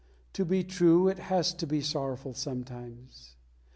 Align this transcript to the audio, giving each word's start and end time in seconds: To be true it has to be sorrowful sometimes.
To 0.33 0.43
be 0.45 0.63
true 0.63 1.07
it 1.09 1.19
has 1.19 1.53
to 1.53 1.67
be 1.67 1.79
sorrowful 1.79 2.33
sometimes. 2.33 3.35